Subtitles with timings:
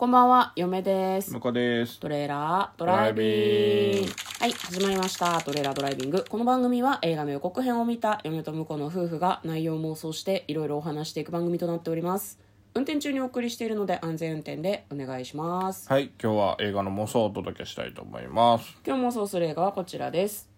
[0.00, 1.30] こんばんは、嫁です。
[1.30, 4.12] 向ですトレーラードライビング。
[4.40, 5.42] はい、始まりました。
[5.42, 6.24] トレーラードライビング。
[6.26, 12.38] この番組は映画の予告編を見た嫁と婿の夫婦が内容を妄想していろいろお話していく番組となっております。
[12.72, 15.86] 運転中にお送りしているので安全運転でお願いします。
[15.86, 20.48] はい今日は映画の妄想をお届けしたいと思います今日妄想する映画はこちらです。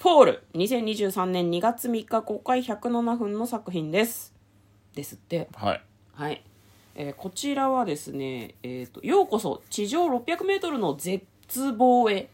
[0.00, 4.34] フォール2023年2月3日公開107分の作品です。
[4.94, 5.48] ですって。
[5.54, 5.82] はい
[6.20, 6.44] はい、
[7.00, 11.24] えーこちらはですね、えーと「ようこそ地上 600m の絶
[11.72, 12.28] 望へ」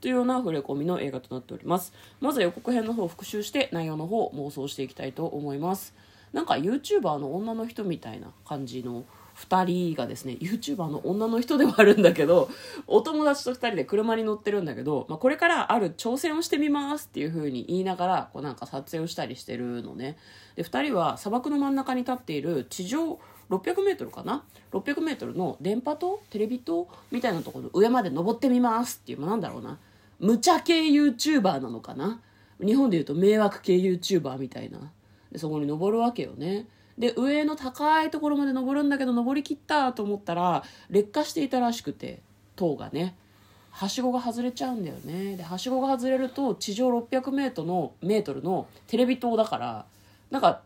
[0.00, 1.92] というような触れ込みの映画となっております。
[2.20, 5.92] まずは予告編の方を復習して内容の方を妄想していきたいと思います。
[6.32, 9.04] なんか YouTuber の女の人みたいな感じの
[9.48, 12.48] 2人がですね YouTuber の女の人ではあるんだけど
[12.86, 20.16] お友達と2人で車に乗ってるんだけど、まあ、これからある挑戦をしてみますっていう風に言いながらこうなんか撮影をしたりしてるのね。
[20.56, 23.18] で2人は砂漠の真ん中に立っている地上
[23.50, 29.78] 600m かな？600m の電波塔テレビ塔みたいなところの上まで登ってみますっていう、まあ、なんだろうな。
[30.20, 32.20] 無茶系 YouTuber なのかな？
[32.64, 34.78] 日本でいうと迷惑系 YouTuber みたいな。
[35.30, 36.66] でそこに登るわけよね。
[36.98, 42.20] で上の高いところまで登るんだけど登りきったと思ったら劣化していたらしくて
[42.56, 43.16] 塔がね。
[43.70, 45.36] はしごが外れちゃうんだよね。
[45.36, 49.86] ではしごが外れると地上 600m のメートルのテレビ塔だから
[50.30, 50.60] なんか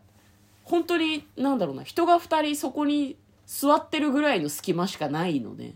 [0.65, 5.75] 本当になんだろうな人が2人そこに座ってるぐらいの隙間しかないのね。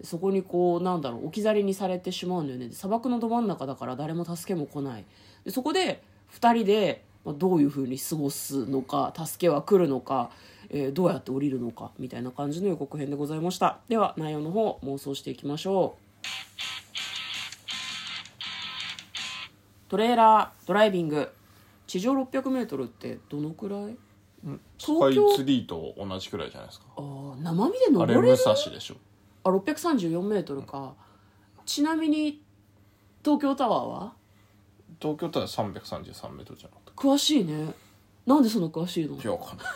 [0.00, 2.70] でそこにこうなんだろう置き去りにされてしまうんだよね。
[2.72, 5.04] 砂漠のど真ん中だから誰も助けも来ない。
[5.44, 10.30] でそこで2人でどういうふうに過ごすのか助けは来るのか、
[10.70, 13.78] えーどうやって降りるのかみたいな感じの予告編でございました。
[13.88, 16.00] では内容の方妄想していきましょう。
[19.88, 21.30] トレーラードライビング。
[21.86, 23.96] 地上 600m ってどのくらい？
[24.78, 26.86] スカイツリーと同じくらいじゃないですか。
[26.96, 28.96] あー生身であれ武登れる蔵でしょ。
[29.44, 30.94] あ634メートルか、
[31.64, 32.42] ちなみに
[33.22, 34.12] 東京タワーは？
[35.00, 37.72] 東京タワー333メートルじゃなかっ詳しいね。
[38.26, 39.16] なんでそんな詳しいの？
[39.16, 39.66] たいやわかんない。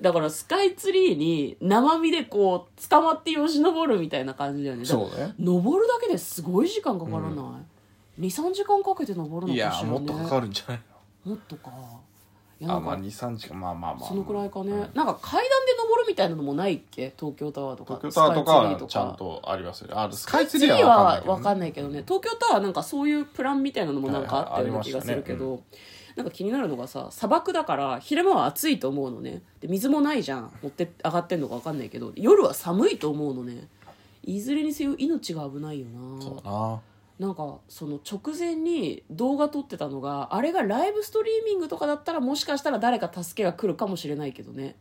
[0.02, 4.84] だからスカイツリーに生身でこう捕まってよじ登るみたいな感じだよね。
[4.84, 5.34] そうね。
[5.38, 7.28] 登るだけですごい時間かからな
[8.18, 9.98] い、23時間かけて登るのいやかしらね。
[9.98, 10.82] もっとかかるんじゃない
[11.24, 11.70] もっとか
[12.60, 13.60] いやなんかまあ23時間。
[13.60, 14.08] まあまあまあ。
[14.08, 14.78] そのくらいかね、うん。
[14.78, 17.12] なんか階段で登るみたいなのもないっけ？
[17.18, 19.94] 東京タワーとか東京タワーとかスカイツリーはちゃんとありますよね。
[19.96, 22.04] あスカイツリーはは分かんないけどね。
[22.06, 25.62] 東京タワーなんかそういうプランみたいなのもなんかあったような気がするけど、
[26.16, 29.42] なんか気になるのがさ砂漠だから昼間は暑いと思うのね。
[29.60, 30.52] で水もないじゃん。
[30.62, 33.68] 持って上がってんのか分かんないけど夜は寒いと思うのね。
[34.22, 36.22] いずれにせよ命が危ないよな。
[36.22, 36.80] そうな
[37.24, 44.76] なんかその直前に動画撮ってたのがあれがライブストリーミングとかだったらもしかしたら誰か助けが来るかもしれないけどね。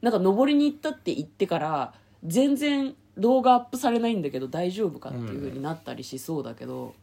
[0.00, 1.92] なんか登りに行ったって言ってから
[2.24, 6.94] 全然動画アップされないんだけど大丈夫かっていう風になったりしそうだけど、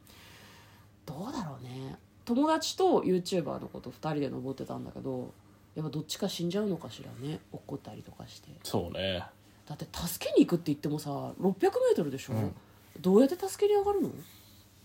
[1.05, 1.97] どうだろうね。
[2.23, 5.33] 友達と YouTuber の子と2人で登ってたんだけど
[5.75, 7.39] やっぱどっちか死んじゃうのかしらね。
[7.51, 8.47] 落っこったりとかして。
[8.63, 9.25] そうね。
[9.67, 11.09] だって助けに行くって言ってもさ
[11.41, 12.55] 600m でしょ、うん。
[13.01, 14.09] どうやって助けに上がるの？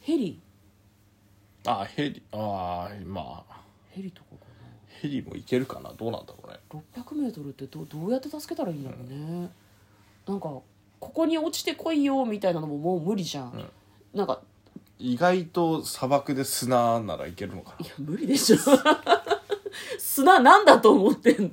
[0.00, 0.40] ヘリ？
[1.66, 3.60] あヘリああまあ。
[3.90, 4.36] ヘリとかか
[5.00, 5.92] ヘリも行けるかな？
[5.92, 6.58] どうなんだろうね。
[6.96, 9.50] な 600m ってどどうやって助けたらいいんだろうね、
[10.26, 10.64] なんかこ
[11.00, 13.70] こに落ちてこいよみたいなのももう無理じゃん、
[14.14, 14.40] なんか
[14.98, 18.56] 意外と砂漠で砂ならいけるのかいや無理でしょ。
[19.98, 21.50] 砂なんだと思ってんの？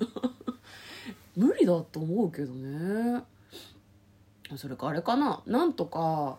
[1.36, 3.24] 無理だと思うけどね。
[4.56, 5.42] それかあれかな？
[5.46, 6.38] なんとか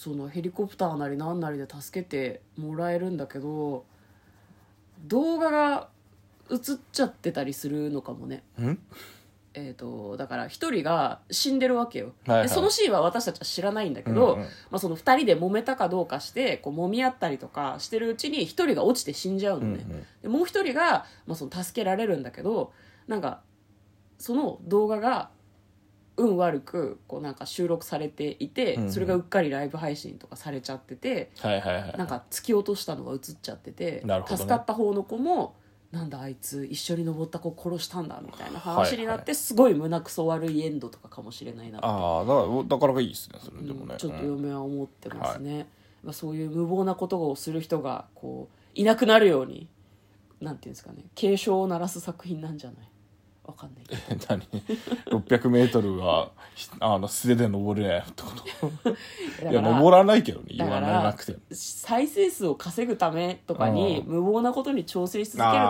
[0.00, 3.84] そのヘリコプターなりなんなりで助けてもらえるんだけど
[5.04, 5.88] 動画が
[6.50, 6.58] 映っ
[6.90, 8.42] ちゃってたりするのかもね。
[9.52, 12.48] えー、とだから一人が死んでるわけよ、はいはい。
[12.48, 20.06] でそのシーンは私たちは知らないんだけど、うんうんまあ、その2人で揉めたかどうかしてこう揉み合ったりとかしてるうちに一人が落ちて死んじゃうのね、うんうん。
[20.22, 22.72] でもう一人が、まあ、その助けられるんだけど
[23.06, 23.42] なんか
[24.16, 25.28] その動画が
[26.20, 28.92] 運悪くこうなんか収録されていて、うんうん。
[28.92, 34.22] それがうっかりライブ配信とかされちゃっててはいはいはいなんか突き落としたのが映っちゃってて、ね。
[34.26, 35.54] 助かった方の子も
[35.90, 41.86] なんだあいつ一緒に登った子殺したんだみたいな話になって、はいはすごい胸くそ悪いエンドとかかもしれないなって。
[41.86, 45.66] ああだからいいですねそれでもね、うんちょっとうん嫁は思ってますね、
[46.04, 49.66] まあ、そういう無謀なことをする人がこういなくなるように
[50.40, 52.88] なんていうんですかね警鐘を鳴らす作品なんじゃない？
[53.50, 54.26] わかんないけど。
[54.28, 58.30] 何？600m はひあの素手で登れないってこ
[59.42, 59.46] と？
[59.50, 61.38] いや登らないけどね言わなくても。
[61.52, 65.64] 再生数を稼ぐためとかにう無謀なことに挑戦し続ける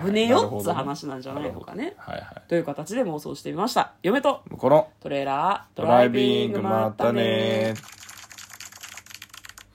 [0.00, 1.94] と危ねえよっつう話なんじゃないのかね。
[1.98, 3.92] はいはいという形で妄想してみました。
[4.02, 7.74] 嫁とこのトレーラードドライビングまったね